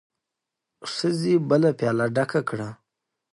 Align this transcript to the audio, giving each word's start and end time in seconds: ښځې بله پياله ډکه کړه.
ښځې 0.93 1.33
بله 1.49 1.69
پياله 1.79 2.05
ډکه 2.15 2.41
کړه. 2.49 2.69